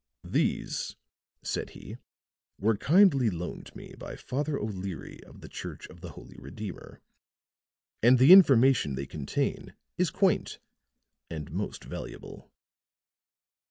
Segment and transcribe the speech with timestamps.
[0.23, 0.95] "These,"
[1.43, 1.97] said he,
[2.57, 7.01] "were kindly loaned me by Father O'Leary of the Church of the Holy Redeemer.
[8.01, 10.57] And the information they contain is quaint
[11.29, 12.51] and most valuable."